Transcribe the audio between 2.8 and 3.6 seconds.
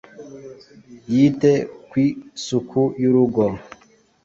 y’urugo,